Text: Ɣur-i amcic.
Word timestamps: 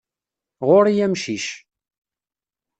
Ɣur-i 0.67 0.95
amcic. 1.05 1.47